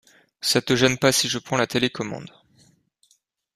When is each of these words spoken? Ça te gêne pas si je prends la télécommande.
Ça 0.41 0.63
te 0.63 0.75
gêne 0.75 0.97
pas 0.97 1.11
si 1.11 1.27
je 1.29 1.37
prends 1.37 1.57
la 1.57 1.67
télécommande. 1.67 2.31